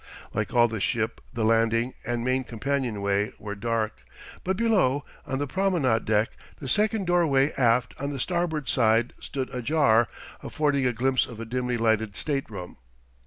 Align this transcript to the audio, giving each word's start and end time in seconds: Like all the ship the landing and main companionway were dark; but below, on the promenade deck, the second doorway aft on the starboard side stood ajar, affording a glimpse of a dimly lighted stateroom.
Like 0.33 0.51
all 0.51 0.67
the 0.67 0.79
ship 0.81 1.21
the 1.31 1.45
landing 1.45 1.93
and 2.03 2.25
main 2.25 2.43
companionway 2.43 3.33
were 3.37 3.53
dark; 3.53 4.03
but 4.43 4.57
below, 4.57 5.05
on 5.27 5.37
the 5.37 5.45
promenade 5.45 6.05
deck, 6.05 6.31
the 6.55 6.67
second 6.67 7.05
doorway 7.05 7.51
aft 7.51 7.93
on 7.99 8.09
the 8.09 8.19
starboard 8.19 8.67
side 8.67 9.13
stood 9.19 9.53
ajar, 9.53 10.07
affording 10.41 10.87
a 10.87 10.91
glimpse 10.93 11.27
of 11.27 11.39
a 11.39 11.45
dimly 11.45 11.77
lighted 11.77 12.15
stateroom. 12.15 12.77